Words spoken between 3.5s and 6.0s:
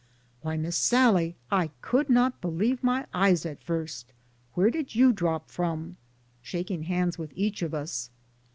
first. Where did you drop from?"